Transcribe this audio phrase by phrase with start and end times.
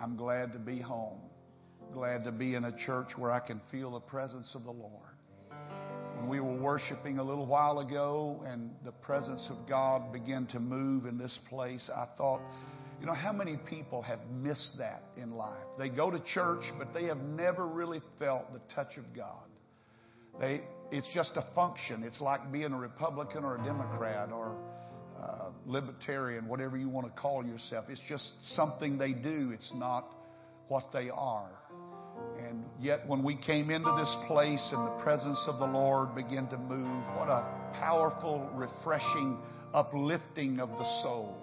[0.00, 1.18] I'm glad to be home.
[1.92, 4.92] Glad to be in a church where I can feel the presence of the Lord.
[6.18, 10.60] When we were worshiping a little while ago and the presence of God began to
[10.60, 12.40] move in this place, I thought,
[13.00, 15.64] you know, how many people have missed that in life?
[15.78, 19.46] They go to church, but they have never really felt the touch of God.
[20.40, 20.62] They,
[20.92, 22.04] it's just a function.
[22.04, 24.56] It's like being a Republican or a Democrat or
[25.20, 27.86] uh, libertarian, whatever you want to call yourself.
[27.88, 29.50] It's just something they do.
[29.52, 30.06] It's not
[30.68, 31.50] what they are.
[32.48, 36.48] And yet, when we came into this place and the presence of the Lord began
[36.48, 39.38] to move, what a powerful, refreshing,
[39.74, 41.36] uplifting of the soul.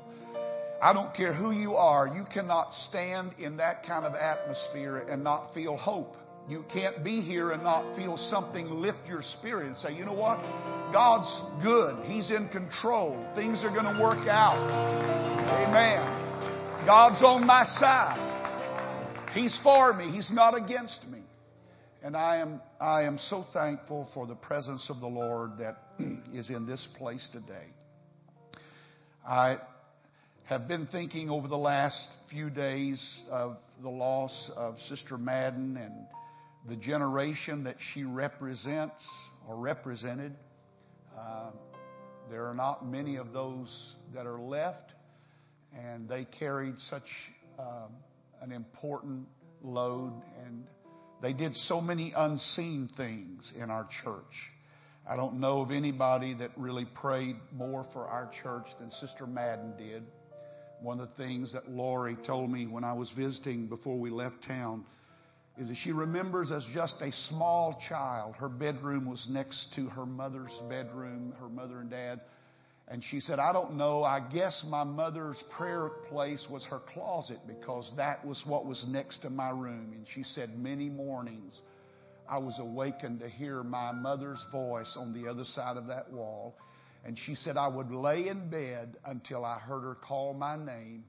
[0.82, 5.24] I don't care who you are, you cannot stand in that kind of atmosphere and
[5.24, 6.16] not feel hope.
[6.48, 10.14] You can't be here and not feel something lift your spirit and say, you know
[10.14, 10.38] what?
[10.94, 12.06] God's good.
[12.06, 13.28] He's in control.
[13.36, 14.60] Things are going to work out.
[15.68, 16.86] Amen.
[16.86, 19.32] God's on my side.
[19.34, 20.12] He's for me.
[20.12, 21.24] He's not against me.
[22.04, 25.78] And I am, I am so thankful for the presence of the Lord that
[26.34, 27.66] is in this place today.
[29.28, 29.58] I
[30.44, 31.98] have been thinking over the last
[32.30, 36.06] few days of the loss of Sister Madden and
[36.68, 39.04] the generation that she represents
[39.48, 40.36] or represented.
[41.18, 41.52] Uh,
[42.30, 44.92] there are not many of those that are left,
[45.78, 47.08] and they carried such
[47.60, 47.88] uh,
[48.42, 49.28] an important
[49.62, 50.14] load,
[50.44, 50.66] and
[51.22, 54.24] they did so many unseen things in our church.
[55.08, 59.74] I don't know of anybody that really prayed more for our church than Sister Madden
[59.78, 60.04] did.
[60.82, 64.44] One of the things that Lori told me when I was visiting before we left
[64.48, 64.84] town
[65.58, 70.06] is that she remembers as just a small child, her bedroom was next to her
[70.06, 72.22] mother's bedroom, her mother and dad's.
[72.88, 77.40] And she said, I don't know, I guess my mother's prayer place was her closet
[77.48, 79.94] because that was what was next to my room.
[79.96, 81.56] And she said, many mornings
[82.30, 86.56] I was awakened to hear my mother's voice on the other side of that wall.
[87.06, 91.06] And she said, I would lay in bed until I heard her call my name.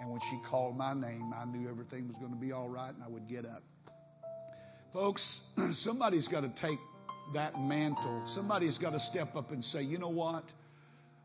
[0.00, 2.92] And when she called my name, I knew everything was going to be all right
[2.92, 3.62] and I would get up.
[4.96, 5.40] Folks,
[5.80, 6.78] somebody's got to take
[7.34, 8.24] that mantle.
[8.34, 10.42] Somebody's got to step up and say, you know what?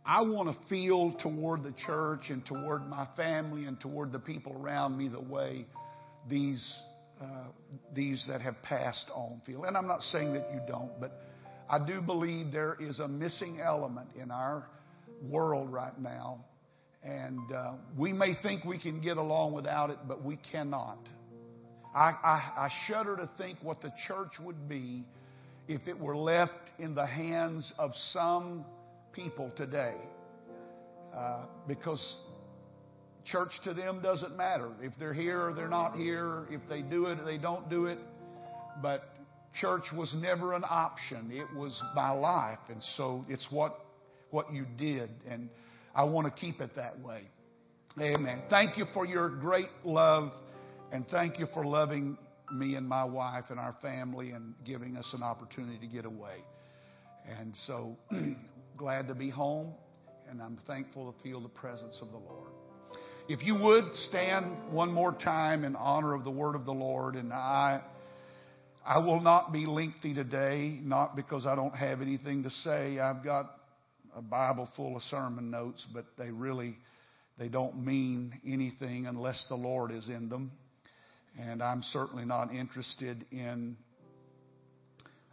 [0.06, 4.62] I want to feel toward the church and toward my family and toward the people
[4.62, 5.66] around me the way
[6.30, 6.82] these,
[7.22, 7.46] uh,
[7.96, 9.64] these that have passed on feel.
[9.64, 11.22] And I'm not saying that you don't, but
[11.70, 14.68] I do believe there is a missing element in our
[15.30, 16.44] world right now.
[17.04, 20.98] And uh, we may think we can get along without it, but we cannot.
[21.94, 25.04] I, I, I shudder to think what the church would be
[25.68, 28.66] if it were left in the hands of some
[29.14, 29.96] people today.
[31.16, 32.16] Uh, because
[33.26, 34.70] church to them doesn't matter.
[34.82, 37.86] If they're here or they're not here, if they do it or they don't do
[37.86, 38.00] it.
[38.82, 39.04] But
[39.60, 41.30] church was never an option.
[41.32, 42.60] It was my life.
[42.70, 43.80] And so it's what,
[44.30, 45.10] what you did.
[45.30, 45.50] And
[45.94, 47.24] I want to keep it that way.
[48.00, 48.44] Amen.
[48.50, 50.32] Thank you for your great love.
[50.92, 52.18] And thank you for loving
[52.52, 56.44] me and my wife and our family and giving us an opportunity to get away.
[57.40, 57.96] And so
[58.78, 59.74] glad to be home.
[60.30, 62.52] And I'm thankful to feel the presence of the Lord.
[63.30, 67.16] If you would stand one more time in honor of the word of the Lord,
[67.16, 67.82] and I
[68.86, 73.00] I will not be lengthy today, not because I don't have anything to say.
[73.00, 73.52] I've got
[74.16, 76.76] a Bible full of sermon notes, but they really
[77.38, 80.52] they don't mean anything unless the Lord is in them.
[81.40, 83.78] And I'm certainly not interested in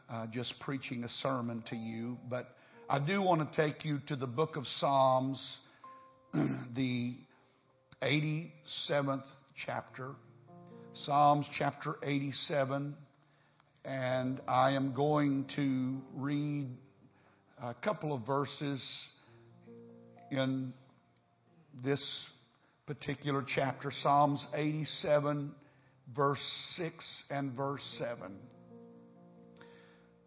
[0.09, 2.49] uh, just preaching a sermon to you, but
[2.89, 5.59] I do want to take you to the book of Psalms,
[6.33, 7.15] the
[8.03, 9.25] 87th
[9.67, 10.13] chapter.
[10.95, 12.95] Psalms chapter 87
[13.89, 16.69] and I am going to read
[17.63, 18.87] a couple of verses
[20.31, 20.75] in
[21.83, 22.03] this
[22.87, 25.53] particular chapter Psalms 87,
[26.15, 26.43] verse
[26.77, 28.37] 6 and verse 7.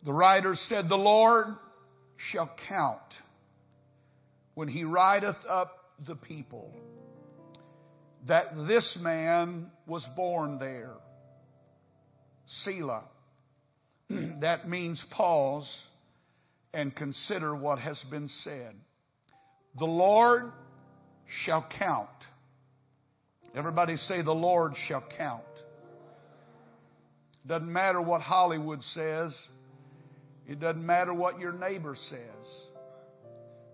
[0.04, 1.48] The writer said, The Lord
[2.32, 3.00] shall count
[4.54, 6.74] when he writeth up the people
[8.28, 10.94] that this man was born there.
[12.64, 13.06] Selah.
[14.42, 15.72] that means pause
[16.74, 18.76] and consider what has been said.
[19.78, 20.52] The Lord
[21.46, 22.10] shall count.
[23.56, 25.44] Everybody say, The Lord shall count.
[27.48, 29.36] Doesn't matter what Hollywood says.
[30.48, 32.20] It doesn't matter what your neighbor says.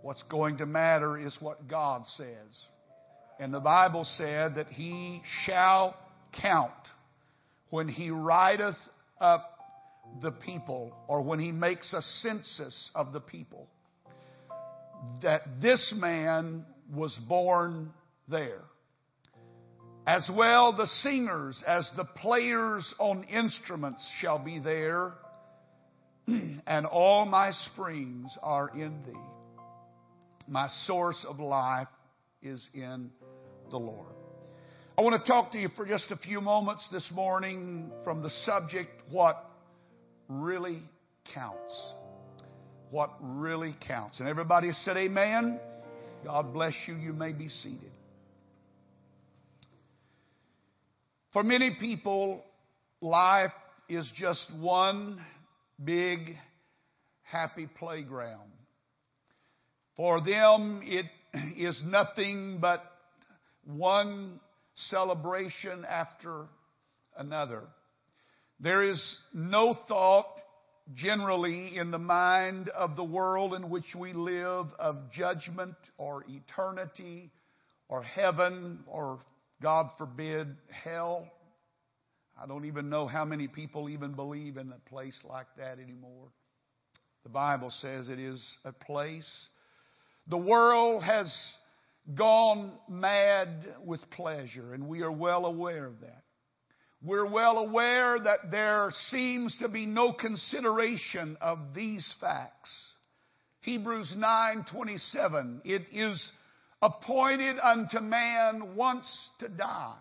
[0.02, 2.28] What's going to matter is what God says.
[3.40, 5.96] And the Bible said that He shall
[6.42, 6.72] count
[7.70, 8.78] when he writeth
[9.20, 9.58] up
[10.22, 13.68] the people or when he makes a census of the people
[15.22, 17.92] that this man was born
[18.28, 18.62] there.
[20.08, 25.12] As well the singers as the players on instruments shall be there,
[26.28, 29.20] and all my springs are in thee.
[30.48, 31.90] My source of life
[32.42, 33.12] is in
[33.70, 34.14] the Lord.
[34.98, 38.30] I want to talk to you for just a few moments this morning from the
[38.46, 39.44] subject, what
[40.30, 40.82] really
[41.34, 41.94] counts.
[42.92, 44.22] What really counts.
[44.22, 45.60] And everybody said, Amen.
[46.24, 46.96] God bless you.
[46.96, 47.92] You may be seated.
[51.38, 52.44] For many people,
[53.00, 53.52] life
[53.88, 55.24] is just one
[55.86, 56.36] big
[57.22, 58.50] happy playground.
[59.98, 61.06] For them, it
[61.56, 62.84] is nothing but
[63.66, 64.40] one
[64.90, 66.48] celebration after
[67.16, 67.66] another.
[68.60, 69.00] There is
[69.32, 70.34] no thought
[70.96, 77.30] generally in the mind of the world in which we live of judgment or eternity
[77.90, 79.20] or heaven or,
[79.62, 81.28] God forbid, hell.
[82.42, 86.28] I don't even know how many people even believe in a place like that anymore.
[87.24, 89.30] The Bible says it is a place.
[90.28, 91.34] The world has
[92.16, 93.50] gone mad
[93.84, 96.24] with pleasure, and we are well aware of that.
[97.04, 102.70] We're well aware that there seems to be no consideration of these facts.
[103.62, 106.32] Hebrews 9:27 It is
[106.82, 109.08] appointed unto man once
[109.40, 109.96] to die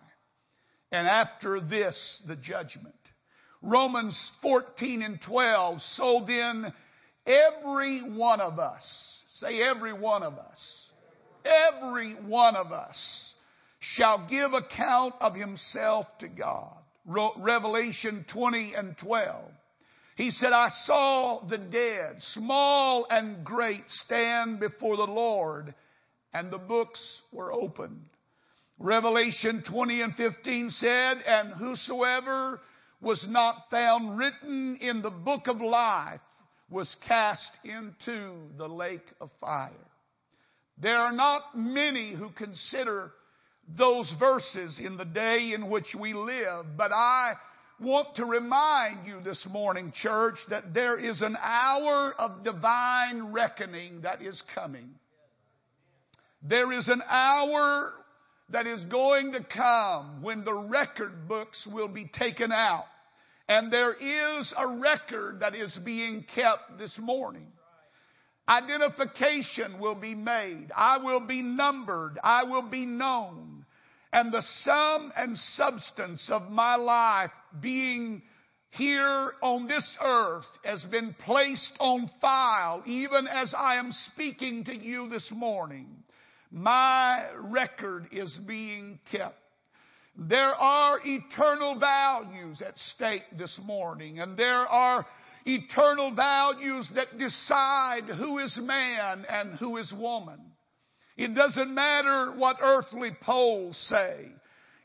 [0.92, 2.94] and after this the judgment.
[3.62, 6.72] Romans 14 and 12 So then
[7.26, 8.84] every one of us
[9.40, 10.86] say every one of us
[11.46, 12.96] every one of us
[13.78, 16.76] shall give account of himself to God.
[17.06, 19.44] Revelation 20 and 12.
[20.16, 25.74] He said, I saw the dead, small and great, stand before the Lord,
[26.36, 28.04] and the books were opened.
[28.78, 32.60] Revelation 20 and 15 said, And whosoever
[33.00, 36.20] was not found written in the book of life
[36.68, 39.72] was cast into the lake of fire.
[40.76, 43.12] There are not many who consider
[43.78, 47.32] those verses in the day in which we live, but I
[47.80, 54.02] want to remind you this morning, church, that there is an hour of divine reckoning
[54.02, 54.90] that is coming.
[56.42, 57.92] There is an hour
[58.50, 62.84] that is going to come when the record books will be taken out.
[63.48, 67.46] And there is a record that is being kept this morning.
[68.48, 70.68] Identification will be made.
[70.74, 72.18] I will be numbered.
[72.22, 73.64] I will be known.
[74.12, 77.30] And the sum and substance of my life
[77.60, 78.22] being
[78.70, 84.76] here on this earth has been placed on file even as I am speaking to
[84.76, 86.04] you this morning.
[86.56, 89.36] My record is being kept.
[90.16, 95.04] There are eternal values at stake this morning and there are
[95.44, 100.40] eternal values that decide who is man and who is woman.
[101.18, 104.32] It doesn't matter what earthly polls say.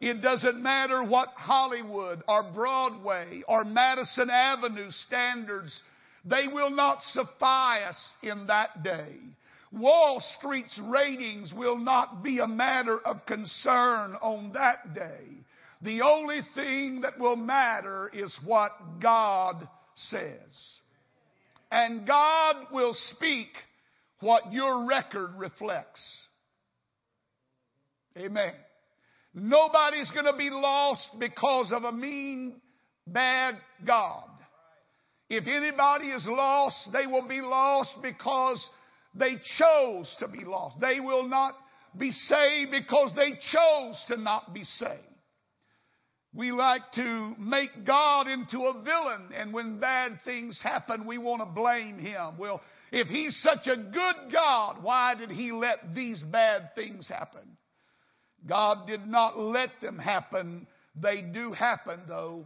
[0.01, 5.81] It doesn't matter what Hollywood or Broadway or Madison Avenue standards,
[6.25, 9.15] they will not suffice in that day.
[9.71, 15.43] Wall Street's ratings will not be a matter of concern on that day.
[15.81, 20.79] The only thing that will matter is what God says.
[21.71, 23.47] And God will speak
[24.19, 26.01] what your record reflects.
[28.17, 28.53] Amen.
[29.33, 32.59] Nobody's going to be lost because of a mean,
[33.07, 33.55] bad
[33.87, 34.27] God.
[35.29, 38.63] If anybody is lost, they will be lost because
[39.13, 40.79] they chose to be lost.
[40.79, 41.53] They will not
[41.97, 45.01] be saved because they chose to not be saved.
[46.33, 51.41] We like to make God into a villain, and when bad things happen, we want
[51.41, 52.37] to blame Him.
[52.37, 57.57] Well, if He's such a good God, why did He let these bad things happen?
[58.47, 60.67] God did not let them happen.
[60.95, 62.45] They do happen, though.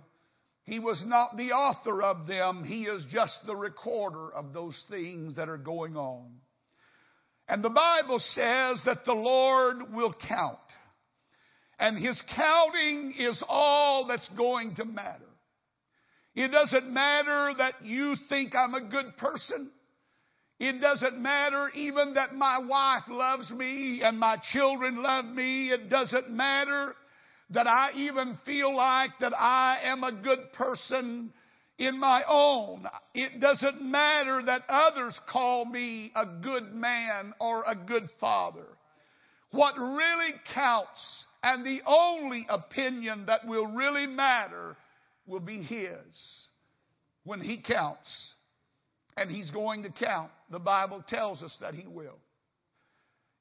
[0.63, 2.63] He was not the author of them.
[2.63, 6.31] He is just the recorder of those things that are going on.
[7.47, 10.57] And the Bible says that the Lord will count.
[11.77, 15.25] And his counting is all that's going to matter.
[16.33, 19.69] It doesn't matter that you think I'm a good person.
[20.59, 25.69] It doesn't matter even that my wife loves me and my children love me.
[25.69, 26.95] It doesn't matter
[27.51, 31.33] that I even feel like that I am a good person
[31.77, 32.85] in my own.
[33.13, 38.65] It doesn't matter that others call me a good man or a good father.
[39.51, 44.75] What really counts and the only opinion that will really matter
[45.27, 46.47] will be His
[47.23, 48.33] when He counts.
[49.17, 50.31] And He's going to count.
[50.51, 52.17] The Bible tells us that He will.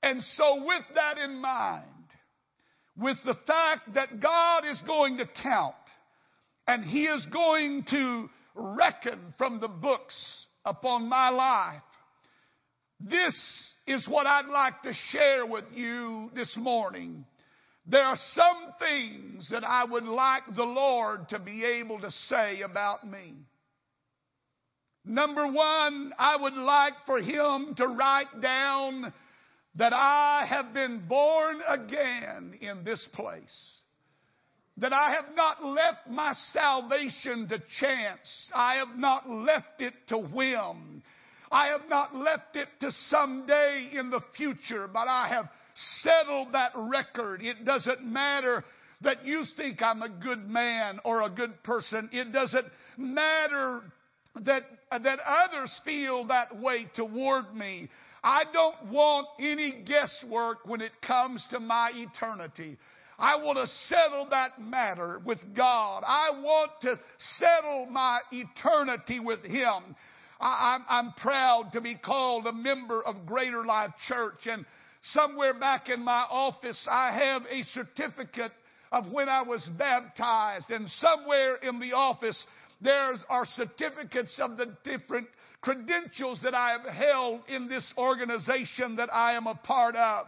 [0.02, 1.84] And so with that in mind,
[2.96, 5.74] with the fact that God is going to count
[6.66, 11.82] and He is going to reckon from the books upon my life,
[13.00, 13.34] this
[13.86, 17.24] is what I'd like to share with you this morning.
[17.86, 22.62] There are some things that I would like the Lord to be able to say
[22.62, 23.34] about me.
[25.04, 29.12] Number one, I would like for Him to write down
[29.74, 33.73] that I have been born again in this place.
[34.78, 38.50] That I have not left my salvation to chance.
[38.52, 41.02] I have not left it to whim.
[41.50, 45.48] I have not left it to someday in the future, but I have
[46.02, 47.42] settled that record.
[47.42, 48.64] It doesn't matter
[49.02, 52.08] that you think I'm a good man or a good person.
[52.12, 52.66] It doesn't
[52.96, 53.82] matter
[54.40, 57.88] that, that others feel that way toward me.
[58.22, 62.78] I don't want any guesswork when it comes to my eternity.
[63.18, 66.02] I want to settle that matter with God.
[66.06, 66.98] I want to
[67.38, 69.94] settle my eternity with Him.
[70.40, 74.66] I, am proud to be called a member of Greater Life Church and
[75.12, 78.52] somewhere back in my office I have a certificate
[78.90, 82.42] of when I was baptized and somewhere in the office
[82.80, 85.28] there are certificates of the different
[85.60, 90.26] credentials that I have held in this organization that I am a part of.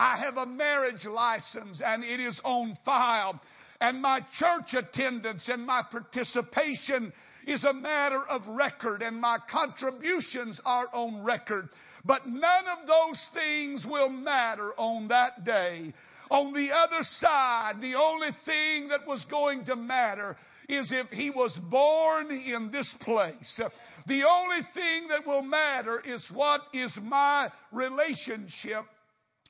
[0.00, 3.38] I have a marriage license and it is on file.
[3.82, 7.12] And my church attendance and my participation
[7.46, 11.68] is a matter of record and my contributions are on record.
[12.06, 15.92] But none of those things will matter on that day.
[16.30, 20.34] On the other side, the only thing that was going to matter
[20.66, 23.60] is if he was born in this place.
[24.06, 28.86] The only thing that will matter is what is my relationship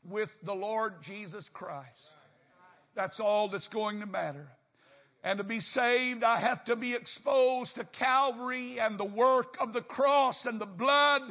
[0.09, 1.89] with the Lord Jesus Christ.
[2.95, 4.49] That's all that's going to matter.
[5.23, 9.73] And to be saved, I have to be exposed to Calvary and the work of
[9.73, 11.23] the cross and the blood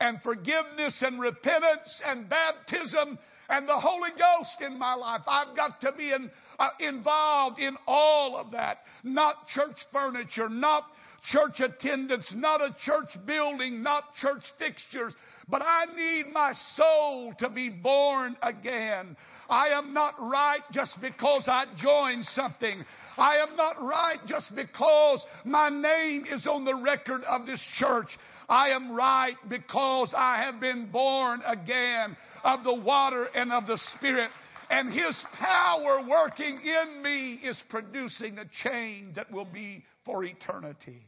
[0.00, 5.20] and forgiveness and repentance and baptism and the Holy Ghost in my life.
[5.26, 8.78] I've got to be in, uh, involved in all of that.
[9.02, 10.84] Not church furniture, not
[11.30, 15.14] church attendance, not a church building, not church fixtures,
[15.48, 19.16] but I need my soul to be born again.
[19.48, 22.84] I am not right just because I joined something.
[23.18, 28.08] I am not right just because my name is on the record of this church.
[28.48, 33.78] I am right because I have been born again of the water and of the
[33.96, 34.30] Spirit.
[34.70, 41.02] And His power working in me is producing a change that will be for eternity.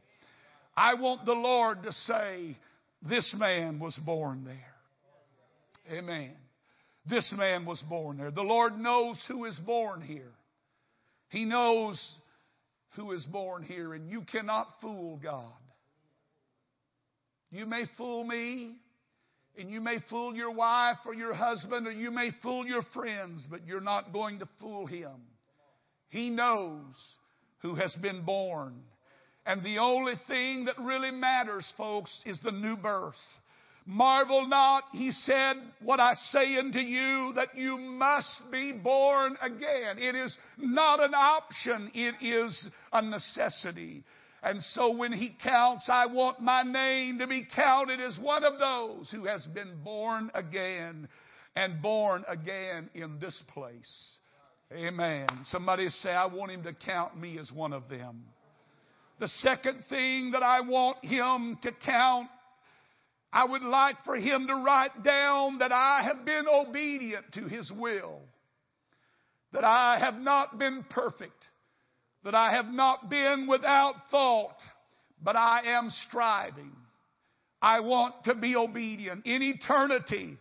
[0.76, 2.56] I want the Lord to say,
[3.02, 5.96] this man was born there.
[5.98, 6.32] Amen.
[7.08, 8.30] This man was born there.
[8.30, 10.32] The Lord knows who is born here.
[11.28, 12.00] He knows
[12.96, 15.52] who is born here, and you cannot fool God.
[17.50, 18.74] You may fool me,
[19.56, 23.46] and you may fool your wife or your husband, or you may fool your friends,
[23.48, 25.14] but you're not going to fool him.
[26.08, 26.94] He knows
[27.58, 28.82] who has been born.
[29.46, 33.14] And the only thing that really matters, folks, is the new birth.
[33.88, 39.98] Marvel not, he said, what I say unto you, that you must be born again.
[39.98, 44.02] It is not an option, it is a necessity.
[44.42, 48.58] And so when he counts, I want my name to be counted as one of
[48.58, 51.08] those who has been born again
[51.54, 54.16] and born again in this place.
[54.72, 55.28] Amen.
[55.46, 58.24] Somebody say, I want him to count me as one of them.
[59.18, 62.28] The second thing that I want him to count,
[63.32, 67.70] I would like for him to write down that I have been obedient to his
[67.72, 68.20] will,
[69.52, 71.48] that I have not been perfect,
[72.24, 74.56] that I have not been without fault,
[75.22, 76.72] but I am striving.
[77.62, 79.24] I want to be obedient.
[79.24, 80.36] In eternity,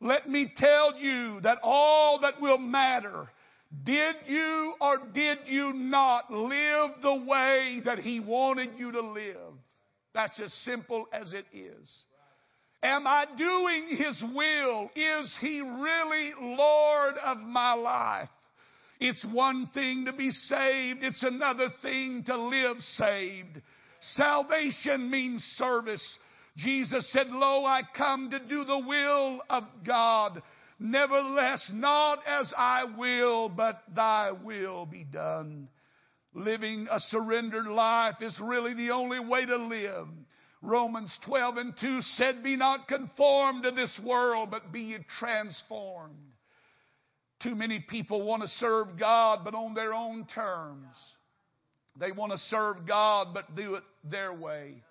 [0.00, 3.28] let me tell you that all that will matter
[3.84, 9.54] did you or did you not live the way that He wanted you to live?
[10.14, 11.88] That's as simple as it is.
[12.82, 14.90] Am I doing His will?
[14.94, 18.28] Is He really Lord of my life?
[18.98, 21.00] It's one thing to be saved.
[21.02, 23.60] It's another thing to live saved.
[24.14, 26.18] Salvation means service.
[26.56, 30.42] Jesus said, Lo, I come to do the will of God.
[30.78, 35.68] Nevertheless, not as I will, but thy will be done.
[36.34, 40.08] Living a surrendered life is really the only way to live.
[40.60, 46.14] Romans 12 and 2 said, Be not conformed to this world, but be ye transformed.
[47.42, 50.86] Too many people want to serve God, but on their own terms.
[51.98, 54.82] They want to serve God, but do it their way.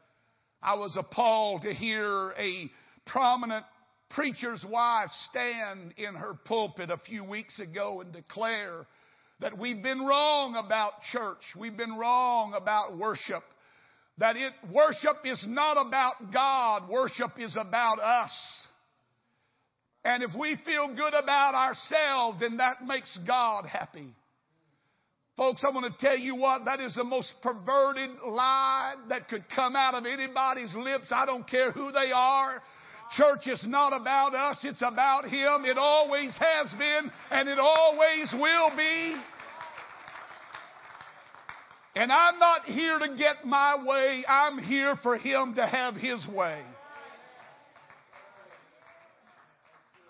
[0.61, 2.71] I was appalled to hear a
[3.05, 3.65] prominent
[4.09, 8.85] preacher's wife stand in her pulpit a few weeks ago and declare
[9.39, 11.41] that we've been wrong about church.
[11.57, 13.43] We've been wrong about worship.
[14.17, 16.89] That it, worship is not about God.
[16.89, 18.31] Worship is about us.
[20.05, 24.13] And if we feel good about ourselves, then that makes God happy.
[25.35, 29.43] Folks, I'm going to tell you what, that is the most perverted lie that could
[29.53, 31.07] come out of anybody's lips.
[31.11, 32.61] I don't care who they are.
[33.11, 35.65] Church is not about us, it's about Him.
[35.65, 39.15] It always has been, and it always will be.
[41.95, 46.27] And I'm not here to get my way, I'm here for Him to have His
[46.27, 46.61] way.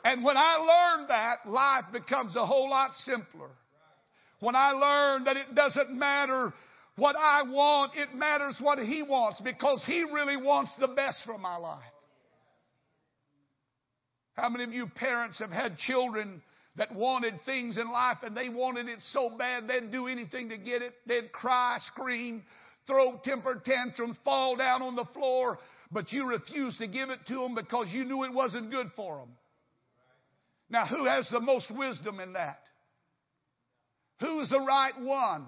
[0.04, 3.50] And when I learn that, life becomes a whole lot simpler.
[4.40, 6.54] When I learn that it doesn't matter
[6.96, 11.38] what I want, it matters what He wants because He really wants the best for
[11.38, 11.84] my life.
[14.36, 16.42] How many of you parents have had children
[16.76, 20.58] that wanted things in life and they wanted it so bad they'd do anything to
[20.58, 20.94] get it?
[21.08, 22.44] They'd cry, scream,
[22.86, 25.58] throw temper tantrums, fall down on the floor,
[25.92, 29.20] but you refused to give it to them because you knew it wasn't good for
[29.20, 29.30] them.
[30.70, 32.60] Now, who has the most wisdom in that?
[34.20, 35.46] Who is the right one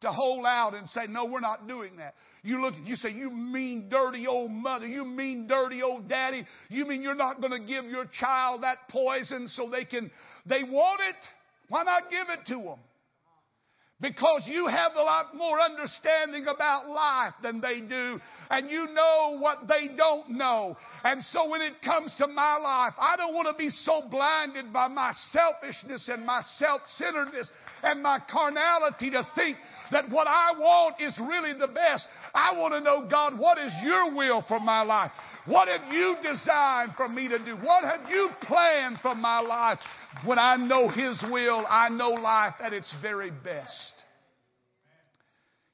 [0.00, 2.14] to hold out and say, no, we're not doing that?
[2.48, 6.86] You look, you say, you mean dirty old mother, you mean dirty old daddy, you
[6.86, 10.10] mean you're not going to give your child that poison so they can,
[10.46, 11.16] they want it?
[11.68, 12.78] Why not give it to them?
[14.00, 19.36] Because you have a lot more understanding about life than they do, and you know
[19.38, 20.74] what they don't know.
[21.04, 24.72] And so when it comes to my life, I don't want to be so blinded
[24.72, 27.50] by my selfishness and my self-centeredness
[27.82, 29.58] and my carnality to think
[29.90, 32.06] that what I want is really the best.
[32.34, 35.10] I want to know, God, what is your will for my life?
[35.46, 37.56] What have you designed for me to do?
[37.56, 39.78] What have you planned for my life?
[40.24, 43.94] When I know His will, I know life at its very best.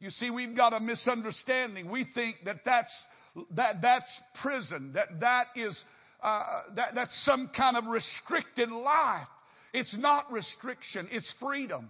[0.01, 1.91] You see, we've got a misunderstanding.
[1.91, 2.93] We think that that's,
[3.53, 5.79] that, that's prison, that, that is,
[6.23, 9.27] uh, that, that's some kind of restricted life.
[9.73, 11.89] It's not restriction, it's freedom.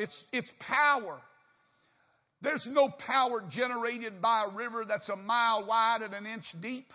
[0.00, 1.20] It's, it's power.
[2.40, 6.86] There's no power generated by a river that's a mile wide and an inch deep.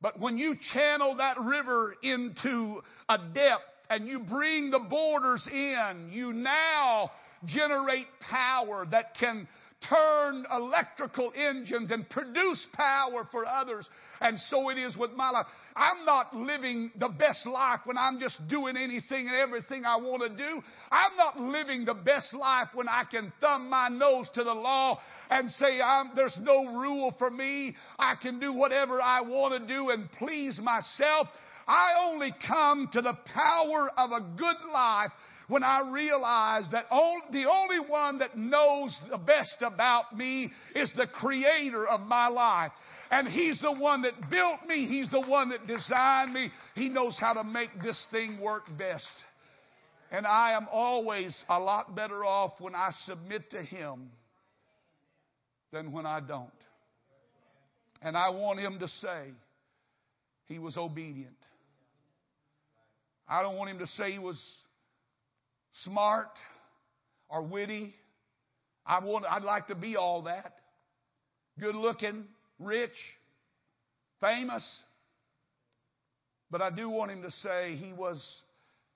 [0.00, 6.10] But when you channel that river into a depth and you bring the borders in,
[6.12, 7.10] you now
[7.44, 9.46] generate power that can
[9.88, 13.88] turn electrical engines and produce power for others.
[14.20, 15.46] And so it is with my life.
[15.78, 20.22] I'm not living the best life when I'm just doing anything and everything I want
[20.22, 20.60] to do.
[20.90, 24.98] I'm not living the best life when I can thumb my nose to the law
[25.30, 25.78] and say
[26.16, 27.76] there's no rule for me.
[27.96, 31.28] I can do whatever I want to do and please myself.
[31.68, 35.12] I only come to the power of a good life
[35.46, 41.06] when I realize that the only one that knows the best about me is the
[41.06, 42.72] creator of my life.
[43.10, 44.86] And He's the one that built me.
[44.86, 46.50] He's the one that designed me.
[46.74, 49.06] He knows how to make this thing work best.
[50.10, 54.10] And I am always a lot better off when I submit to Him
[55.72, 56.50] than when I don't.
[58.00, 59.32] And I want Him to say
[60.46, 61.36] He was obedient.
[63.28, 64.40] I don't want Him to say He was
[65.84, 66.30] smart
[67.28, 67.94] or witty.
[68.86, 70.54] I want, I'd like to be all that.
[71.60, 72.24] Good looking,
[72.58, 72.96] rich,
[74.20, 74.64] famous.
[76.50, 78.22] But I do want him to say he was,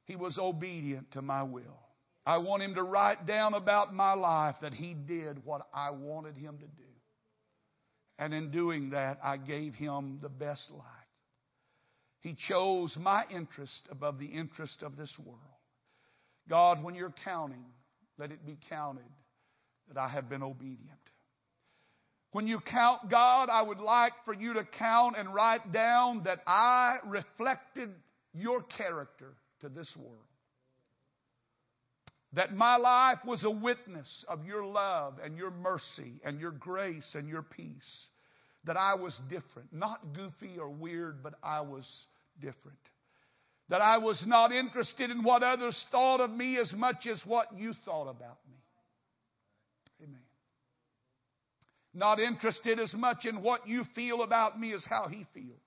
[0.05, 1.79] he was obedient to my will.
[2.25, 6.37] I want him to write down about my life that he did what I wanted
[6.37, 6.83] him to do.
[8.19, 10.83] And in doing that, I gave him the best life.
[12.21, 15.41] He chose my interest above the interest of this world.
[16.49, 17.65] God, when you're counting,
[18.19, 19.03] let it be counted
[19.89, 20.99] that I have been obedient.
[22.33, 26.41] When you count God, I would like for you to count and write down that
[26.47, 27.91] I reflected
[28.33, 30.17] your character to this world.
[32.33, 37.11] That my life was a witness of your love and your mercy and your grace
[37.15, 38.09] and your peace.
[38.65, 39.71] That I was different.
[39.71, 41.87] Not goofy or weird, but I was
[42.41, 42.79] different.
[43.69, 47.49] That I was not interested in what others thought of me as much as what
[47.59, 48.57] you thought about me.
[50.05, 50.21] Amen.
[51.95, 55.61] Not interested as much in what you feel about me as how he feels.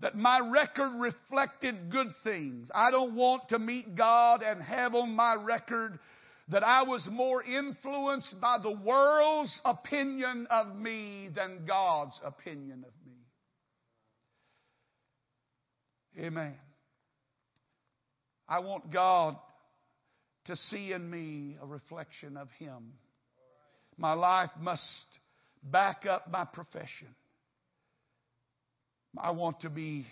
[0.00, 2.68] That my record reflected good things.
[2.74, 6.00] I don't want to meet God and have on my record
[6.48, 12.92] that I was more influenced by the world's opinion of me than God's opinion of
[13.06, 13.12] me.
[16.26, 16.54] Amen.
[18.48, 19.36] I want God
[20.46, 22.94] to see in me a reflection of Him.
[23.96, 25.06] My life must
[25.62, 27.08] back up my profession.
[29.16, 30.06] I want to be,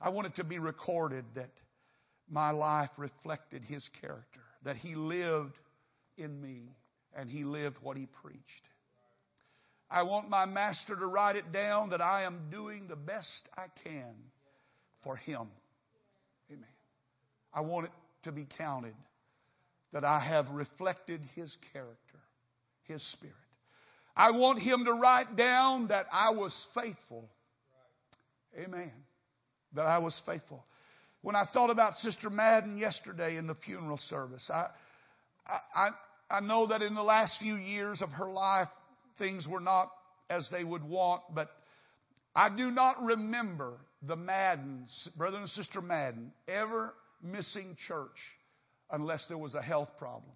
[0.00, 1.50] I want it to be recorded that
[2.30, 5.58] my life reflected His character, that He lived
[6.16, 6.74] in me
[7.14, 8.68] and He lived what He preached.
[9.90, 13.66] I want my master to write it down that I am doing the best I
[13.84, 14.14] can
[15.04, 15.48] for Him.
[16.50, 16.64] Amen.
[17.52, 17.92] I want it
[18.22, 18.94] to be counted
[19.92, 22.18] that I have reflected His character,
[22.84, 23.36] His Spirit.
[24.16, 27.28] I want Him to write down that I was faithful.
[28.56, 28.92] Amen.
[29.74, 30.64] That I was faithful.
[31.22, 34.66] When I thought about Sister Madden yesterday in the funeral service, I,
[35.74, 35.88] I,
[36.30, 38.68] I know that in the last few years of her life,
[39.18, 39.90] things were not
[40.28, 41.50] as they would want, but
[42.34, 48.16] I do not remember the Maddens, brother and sister Madden, ever missing church
[48.90, 50.32] unless there was a health problem.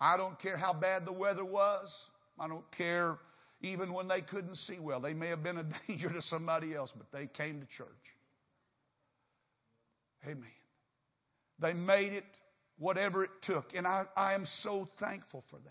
[0.00, 1.92] I don't care how bad the weather was.
[2.38, 3.18] I don't care
[3.60, 5.00] even when they couldn't see well.
[5.00, 7.88] They may have been a danger to somebody else, but they came to church.
[10.24, 10.44] Amen.
[11.60, 12.24] They made it
[12.78, 13.66] whatever it took.
[13.74, 15.70] And I, I am so thankful for that.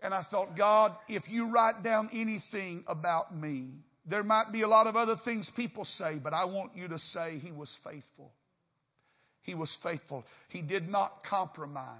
[0.00, 3.70] And I thought, God, if you write down anything about me,
[4.06, 6.98] there might be a lot of other things people say, but I want you to
[6.98, 8.32] say he was faithful.
[9.42, 10.24] He was faithful.
[10.48, 11.98] He did not compromise.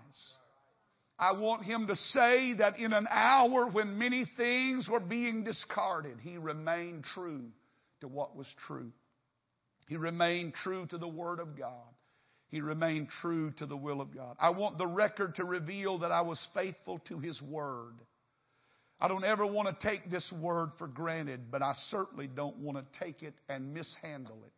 [1.18, 6.18] I want him to say that in an hour when many things were being discarded,
[6.20, 7.44] he remained true
[8.00, 8.90] to what was true.
[9.86, 11.94] He remained true to the Word of God.
[12.48, 14.36] He remained true to the will of God.
[14.40, 17.94] I want the record to reveal that I was faithful to His Word.
[19.00, 22.78] I don't ever want to take this Word for granted, but I certainly don't want
[22.78, 24.52] to take it and mishandle it.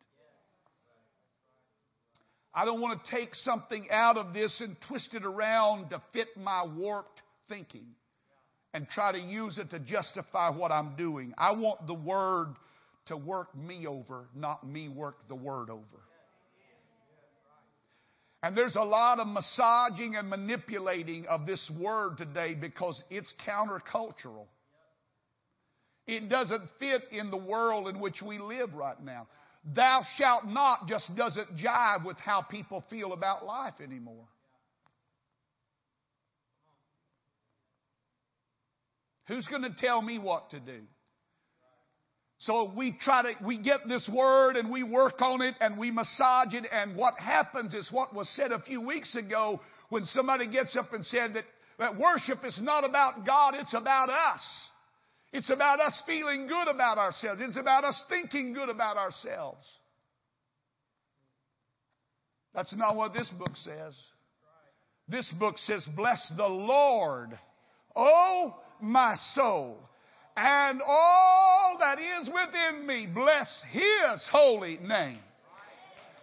[2.58, 6.28] I don't want to take something out of this and twist it around to fit
[6.38, 7.84] my warped thinking
[8.72, 11.34] and try to use it to justify what I'm doing.
[11.36, 12.54] I want the Word
[13.08, 16.00] to work me over, not me work the Word over.
[18.42, 24.46] And there's a lot of massaging and manipulating of this word today because it's countercultural.
[26.06, 29.26] It doesn't fit in the world in which we live right now.
[29.74, 34.26] Thou shalt not just doesn't jive with how people feel about life anymore.
[39.26, 40.82] Who's going to tell me what to do?
[42.38, 45.90] So we try to, we get this word and we work on it and we
[45.90, 50.46] massage it and what happens is what was said a few weeks ago when somebody
[50.46, 51.44] gets up and said that,
[51.78, 54.40] that worship is not about God, it's about us.
[55.32, 57.40] It's about us feeling good about ourselves.
[57.42, 59.66] It's about us thinking good about ourselves.
[62.54, 63.94] That's not what this book says.
[65.08, 67.38] This book says, Bless the Lord,
[67.94, 69.78] oh my soul,
[70.36, 73.06] and all that is within me.
[73.12, 75.18] Bless His holy name.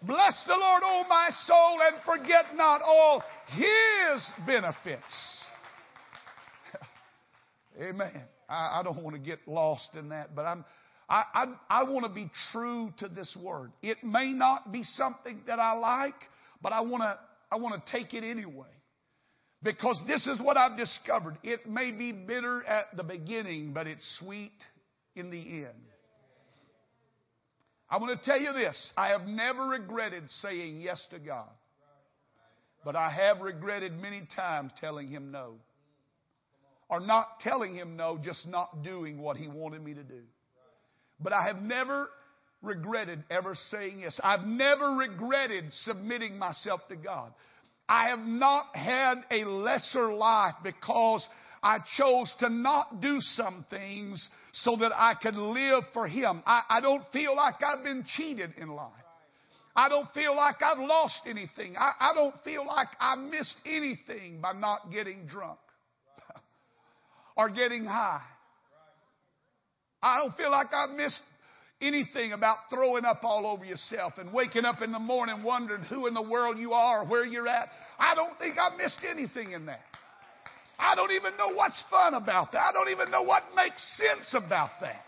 [0.01, 5.03] Bless the Lord, oh my soul, and forget not all His benefits.
[7.81, 8.23] Amen.
[8.49, 10.65] I, I don't want to get lost in that, but I'm,
[11.09, 13.71] I, I, I want to be true to this word.
[13.81, 16.15] It may not be something that I like,
[16.61, 17.17] but I want to,
[17.51, 18.67] I want to take it anyway.
[19.61, 21.37] Because this is what I've discovered.
[21.41, 24.51] It may be bitter at the beginning, but it's sweet
[25.15, 25.67] in the end.
[27.89, 28.91] I want to tell you this.
[28.97, 31.49] I have never regretted saying yes to God.
[32.83, 35.55] But I have regretted many times telling Him no
[36.93, 40.21] or not telling him no, just not doing what he wanted me to do.
[41.19, 42.07] But I have never
[42.61, 44.19] regretted ever saying yes.
[44.23, 47.33] I've never regretted submitting myself to God.
[47.89, 51.27] I have not had a lesser life because
[51.63, 56.43] I chose to not do some things so that I could live for Him.
[56.45, 58.91] I, I don't feel like I've been cheated in life.
[59.75, 61.75] I don't feel like I've lost anything.
[61.75, 65.57] I, I don't feel like I missed anything by not getting drunk
[67.35, 68.21] or getting high.
[70.01, 71.19] I don't feel like I've missed
[71.81, 76.07] anything about throwing up all over yourself and waking up in the morning wondering who
[76.07, 77.69] in the world you are, or where you're at.
[77.99, 79.81] I don't think I missed anything in that.
[80.79, 82.59] I don't even know what's fun about that.
[82.59, 85.03] I don't even know what makes sense about that.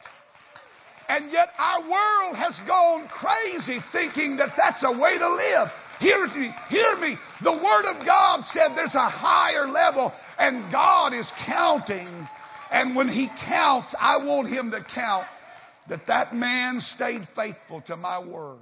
[1.08, 5.68] And yet our world has gone crazy thinking that that's a way to live.
[6.00, 7.18] Hear me, hear me.
[7.44, 12.28] The Word of God said there's a higher level and God is counting.
[12.72, 15.28] And when He counts, I want Him to count
[15.90, 18.60] that that man stayed faithful to my Word.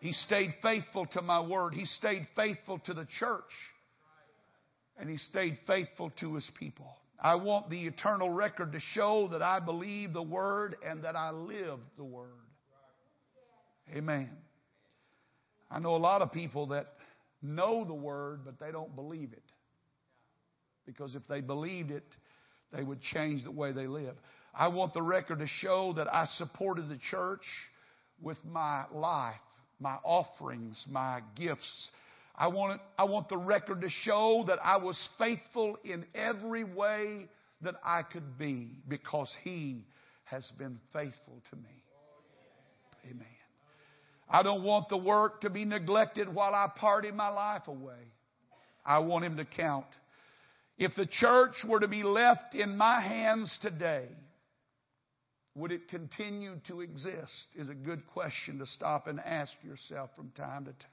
[0.00, 1.72] He stayed faithful to my Word.
[1.72, 3.42] He stayed faithful to the church.
[4.98, 6.98] And He stayed faithful to His people.
[7.22, 11.30] I want the eternal record to show that I believe the Word and that I
[11.30, 12.28] live the Word.
[13.94, 14.30] Amen.
[15.70, 16.88] I know a lot of people that
[17.40, 19.43] know the Word, but they don't believe it.
[20.86, 22.04] Because if they believed it,
[22.72, 24.16] they would change the way they live.
[24.54, 27.44] I want the record to show that I supported the church
[28.22, 29.34] with my life,
[29.80, 31.90] my offerings, my gifts,
[32.36, 36.64] I want, it, I want the record to show that I was faithful in every
[36.64, 37.28] way
[37.62, 39.84] that I could be because He
[40.24, 41.84] has been faithful to me.
[43.04, 43.26] Amen.
[44.28, 48.10] I don't want the work to be neglected while I party my life away.
[48.84, 49.86] I want Him to count.
[50.76, 54.08] If the church were to be left in my hands today,
[55.54, 57.46] would it continue to exist?
[57.54, 60.90] Is a good question to stop and ask yourself from time to time.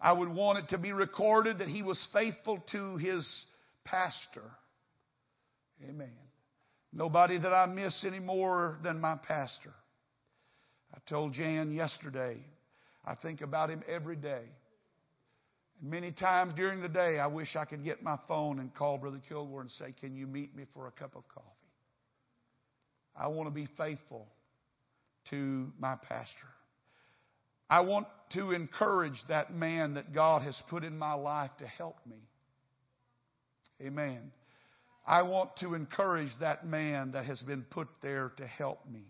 [0.00, 3.28] I would want it to be recorded that he was faithful to his
[3.84, 4.44] pastor.
[5.88, 6.12] Amen.
[6.92, 9.74] Nobody that I miss any more than my pastor.
[10.94, 12.38] I told Jan yesterday,
[13.04, 14.44] I think about him every day.
[15.80, 18.98] And many times during the day, I wish I could get my phone and call
[18.98, 21.46] Brother Kilgore and say, Can you meet me for a cup of coffee?
[23.16, 24.28] I want to be faithful
[25.30, 26.48] to my pastor.
[27.70, 31.96] I want to encourage that man that God has put in my life to help
[32.08, 32.16] me.
[33.82, 34.32] Amen.
[35.06, 39.04] I want to encourage that man that has been put there to help me.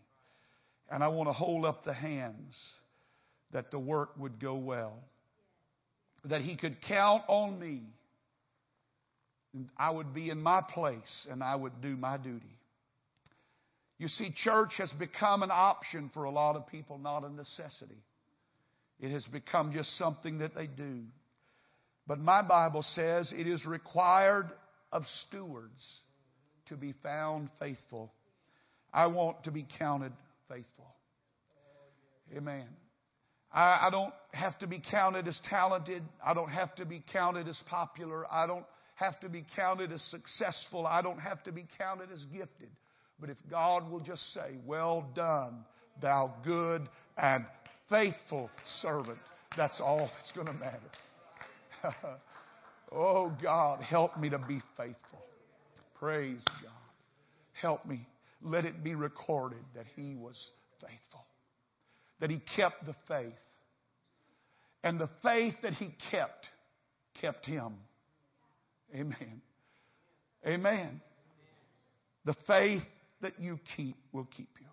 [0.91, 2.55] And I want to hold up the hands
[3.53, 4.95] that the work would go well.
[6.29, 7.83] That he could count on me.
[9.55, 12.59] And I would be in my place and I would do my duty.
[13.99, 18.03] You see, church has become an option for a lot of people, not a necessity.
[19.01, 21.03] It has become just something that they do.
[22.07, 24.51] But my Bible says it is required
[24.93, 26.01] of stewards
[26.67, 28.13] to be found faithful.
[28.93, 30.13] I want to be counted
[30.49, 30.87] faithful.
[32.37, 32.67] Amen.
[33.53, 36.03] I, I, don't have to be counted as talented.
[36.25, 38.27] I don't have to be counted as popular.
[38.31, 40.87] I don't have to be counted as successful.
[40.87, 42.71] I don't have to be counted as gifted.
[43.21, 45.65] But if God will just say, Well done,
[46.01, 47.45] thou good and
[47.89, 49.19] faithful servant.
[49.57, 50.79] That's all that's going to matter.
[52.93, 55.25] oh, God, help me to be faithful.
[55.99, 56.73] Praise God.
[57.61, 58.07] Help me.
[58.43, 60.37] Let it be recorded that he was
[60.81, 61.25] faithful,
[62.21, 63.33] that he kept the faith.
[64.83, 66.47] And the faith that he kept,
[67.21, 67.75] kept him.
[68.95, 69.43] Amen.
[70.47, 71.01] Amen.
[72.25, 72.83] The faith
[73.21, 74.67] that you keep will keep you.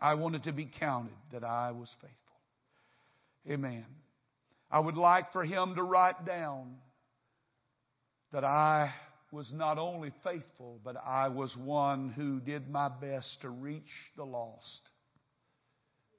[0.00, 2.16] I wanted to be counted that I was faithful.
[3.50, 3.84] Amen.
[4.70, 6.76] I would like for him to write down
[8.32, 8.92] that I
[9.32, 14.24] was not only faithful, but I was one who did my best to reach the
[14.24, 14.82] lost.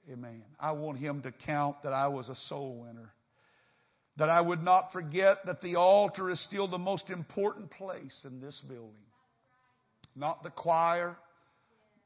[0.08, 0.42] Amen.
[0.58, 3.12] I want him to count that I was a soul winner.
[4.16, 8.40] That I would not forget that the altar is still the most important place in
[8.40, 9.06] this building.
[10.16, 11.16] Not the choir,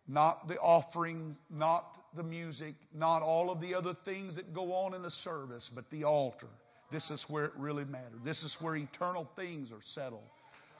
[0.06, 4.94] not the offering, not the music, not all of the other things that go on
[4.94, 6.48] in the service, but the altar.
[6.92, 8.20] This is where it really matters.
[8.24, 10.22] This is where eternal things are settled.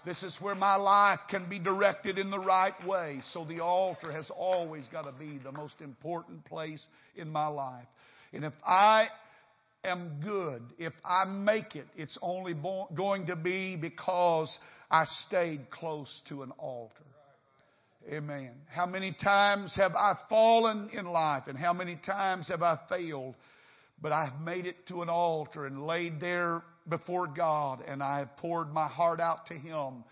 [0.04, 3.20] This is where my life can be directed in the right way.
[3.32, 6.84] So the altar has always got to be the most important place
[7.16, 7.86] in my life.
[8.32, 9.08] And if I
[9.82, 12.54] am good, if I make it, it's only
[12.94, 14.54] going to be because
[14.90, 17.04] I stayed close to an altar.
[18.12, 18.50] Amen.
[18.68, 23.34] How many times have I fallen in life and how many times have I failed?
[24.02, 28.36] But I've made it to an altar and laid there before God and I have
[28.36, 30.04] poured my heart out to Him.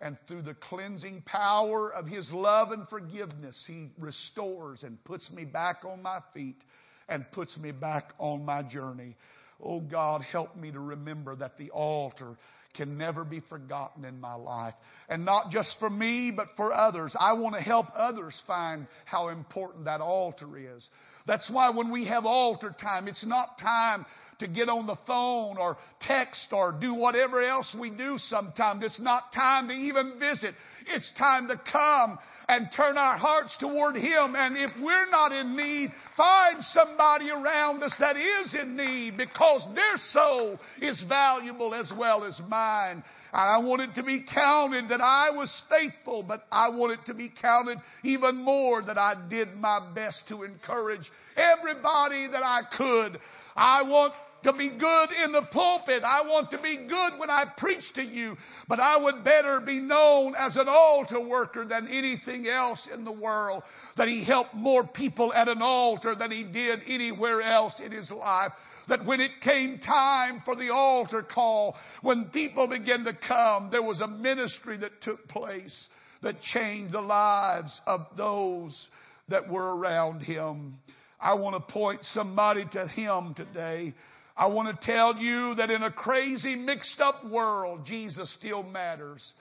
[0.00, 5.44] And through the cleansing power of His love and forgiveness, He restores and puts me
[5.44, 6.62] back on my feet.
[7.08, 9.16] and puts me back on my journey.
[9.62, 12.36] Oh God, help me to remember that the altar
[12.76, 14.74] can never be forgotten in my life.
[15.08, 17.14] And not just for me, but for others.
[17.18, 20.86] I want to help others find how important that altar is.
[21.26, 24.06] That's why when we have altar time, it's not time
[24.38, 28.84] to get on the phone or text or do whatever else we do sometimes.
[28.84, 30.54] It's not time to even visit.
[30.86, 34.34] It's time to come and turn our hearts toward Him.
[34.36, 39.66] And if we're not in need, find somebody around us that is in need because
[39.74, 43.02] their soul is valuable as well as mine.
[43.32, 47.00] And I want it to be counted that I was faithful, but I want it
[47.06, 52.60] to be counted even more that I did my best to encourage everybody that I
[52.76, 53.20] could.
[53.54, 54.14] I want
[54.50, 56.02] to be good in the pulpit.
[56.02, 58.36] I want to be good when I preach to you.
[58.66, 63.12] But I would better be known as an altar worker than anything else in the
[63.12, 63.62] world.
[63.96, 68.10] That he helped more people at an altar than he did anywhere else in his
[68.10, 68.52] life.
[68.88, 73.82] That when it came time for the altar call, when people began to come, there
[73.82, 75.88] was a ministry that took place
[76.22, 78.88] that changed the lives of those
[79.28, 80.78] that were around him.
[81.20, 83.92] I want to point somebody to him today
[84.38, 89.32] I want to tell you that in a crazy, mixed up world, Jesus still matters.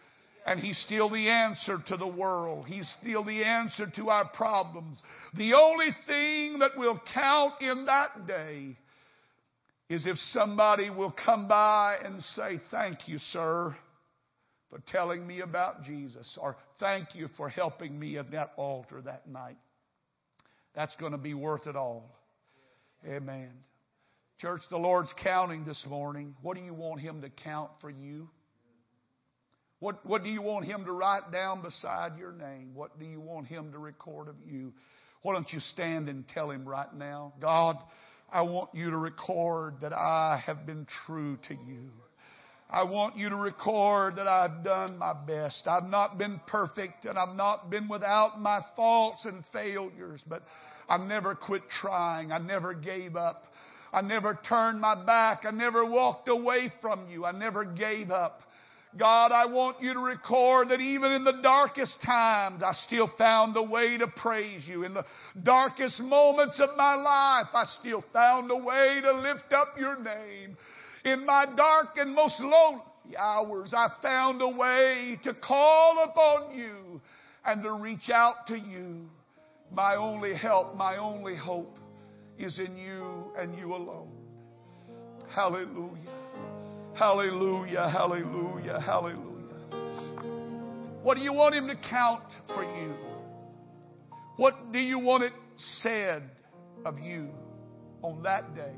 [0.44, 2.66] And He's still the answer to the world.
[2.66, 5.00] He's still the answer to our problems.
[5.36, 8.76] The only thing that will count in that day
[9.88, 13.76] is if somebody will come by and say, Thank you, sir,
[14.72, 19.28] for telling me about Jesus, or thank you for helping me at that altar that
[19.28, 19.58] night.
[20.76, 22.10] That's going to be worth it all.
[23.06, 23.52] Amen.
[24.40, 26.36] Church, the Lord's counting this morning.
[26.44, 28.30] What do you want Him to count for you?
[29.80, 32.76] What, what do you want Him to write down beside your name?
[32.76, 34.74] What do you want Him to record of you?
[35.24, 37.78] Why don't you stand and tell Him right now, God,
[38.32, 41.90] I want you to record that I have been true to you.
[42.70, 45.64] I want you to record that I've done my best.
[45.66, 50.44] I've not been perfect and I've not been without my faults and failures, but
[50.88, 52.32] I've never quit trying.
[52.32, 53.46] I never gave up.
[53.98, 55.44] I never turned my back.
[55.44, 57.26] I never walked away from you.
[57.26, 58.42] I never gave up.
[58.96, 63.58] God, I want you to record that even in the darkest times, I still found
[63.58, 64.84] a way to praise you.
[64.84, 65.04] In the
[65.42, 70.56] darkest moments of my life, I still found a way to lift up your name.
[71.04, 72.84] In my dark and most lonely
[73.18, 77.02] hours, I found a way to call upon you
[77.44, 79.08] and to reach out to you.
[79.72, 81.80] My only help, my only hope
[82.38, 84.12] is in you and you alone.
[85.30, 85.98] Hallelujah.
[86.96, 87.90] Hallelujah.
[87.90, 88.80] Hallelujah.
[88.80, 89.28] Hallelujah.
[91.04, 92.94] What do you want him to count for you?
[94.38, 95.34] What do you want it
[95.82, 96.24] said
[96.86, 97.30] of you
[98.02, 98.76] on that day?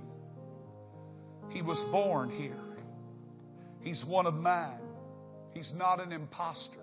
[1.50, 2.60] He was born here.
[3.82, 4.80] He's one of mine.
[5.54, 6.80] He's not an impostor.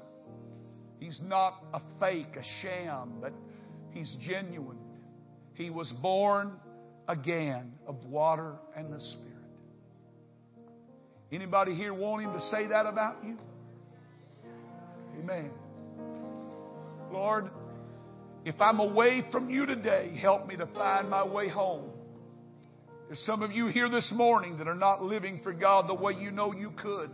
[0.98, 3.32] He's not a fake, a sham, but
[3.90, 4.78] he's genuine.
[5.54, 6.52] He was born
[7.08, 9.32] again of water and the Spirit.
[11.32, 13.36] Anybody here want him to say that about you?
[15.18, 15.50] Amen.
[17.12, 17.50] Lord,
[18.44, 21.90] if I'm away from you today, help me to find my way home.
[23.08, 26.12] There's some of you here this morning that are not living for God the way
[26.12, 27.10] you know you could.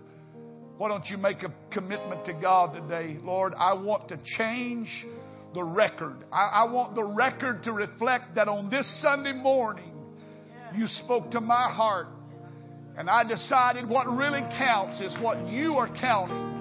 [0.78, 3.18] Why don't you make a commitment to God today?
[3.22, 4.88] Lord, I want to change
[5.54, 6.24] the record.
[6.32, 9.92] I, I want the record to reflect that on this Sunday morning,
[10.74, 12.08] you spoke to my heart.
[12.96, 16.52] And I decided what really counts is what you are counting.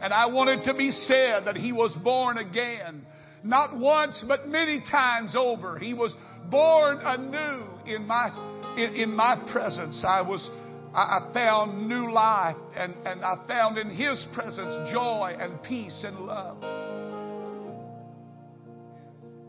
[0.00, 3.06] And I wanted to be said that he was born again.
[3.42, 5.78] Not once, but many times over.
[5.78, 6.14] He was
[6.50, 10.04] born anew in my, in, in my presence.
[10.06, 10.48] I was,
[10.94, 16.18] I found new life and, and I found in His presence joy and peace and
[16.20, 16.79] love.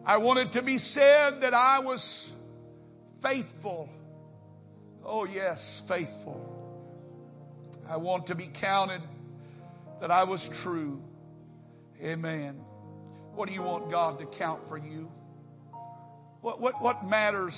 [0.05, 2.29] I wanted to be said that I was
[3.21, 3.87] faithful.
[5.05, 6.47] Oh, yes, faithful.
[7.87, 9.01] I want to be counted
[9.99, 11.01] that I was true.
[12.01, 12.61] Amen.
[13.35, 15.07] What do you want God to count for you?
[16.41, 17.53] What, what, what matters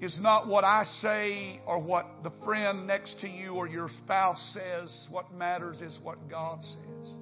[0.00, 4.54] is not what I say or what the friend next to you or your spouse
[4.54, 5.08] says.
[5.10, 7.12] What matters is what God says.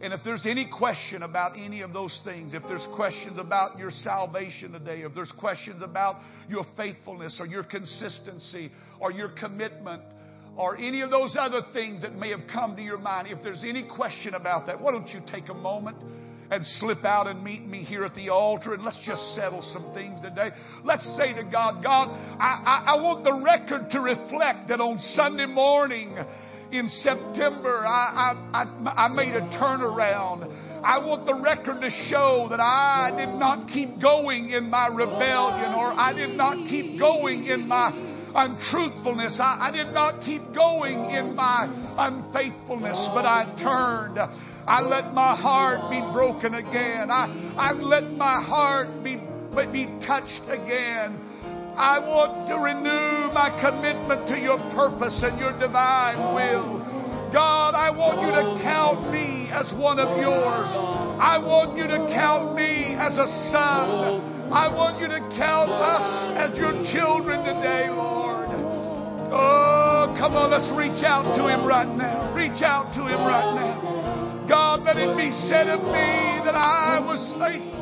[0.00, 3.90] And if there's any question about any of those things, if there's questions about your
[3.90, 6.16] salvation today, if there's questions about
[6.48, 8.70] your faithfulness or your consistency
[9.00, 10.02] or your commitment
[10.56, 13.64] or any of those other things that may have come to your mind, if there's
[13.64, 15.96] any question about that, why don't you take a moment
[16.50, 19.92] and slip out and meet me here at the altar and let's just settle some
[19.94, 20.50] things today.
[20.84, 24.98] Let's say to God, God, I, I, I want the record to reflect that on
[25.14, 26.16] Sunday morning
[26.72, 30.50] in September I, I, I made a turnaround.
[30.84, 35.74] I want the record to show that I did not keep going in my rebellion
[35.74, 37.90] or I did not keep going in my
[38.36, 39.38] untruthfulness.
[39.40, 41.66] I, I did not keep going in my
[41.98, 44.18] unfaithfulness, but I turned.
[44.68, 47.10] I let my heart be broken again.
[47.10, 49.16] I, I let my heart be,
[49.72, 51.35] be touched again.
[51.76, 56.80] I want to renew my commitment to your purpose and your divine will.
[57.28, 60.72] God, I want you to count me as one of yours.
[61.20, 64.48] I want you to count me as a son.
[64.48, 68.48] I want you to count us as your children today, Lord.
[69.36, 72.32] Oh, come on, let's reach out to him right now.
[72.32, 74.48] Reach out to him right now.
[74.48, 77.75] God, let it be said of me that I was faithful